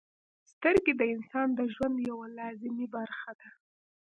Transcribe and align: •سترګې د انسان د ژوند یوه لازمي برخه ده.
•سترګې 0.51 0.93
د 0.97 1.01
انسان 1.13 1.47
د 1.55 1.59
ژوند 1.73 1.95
یوه 2.09 2.25
لازمي 2.39 2.87
برخه 2.95 3.31
ده. 3.39 3.49